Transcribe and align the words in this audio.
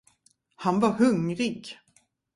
Han 0.55 0.79
var 0.79 0.89
hungrig. 0.91 1.77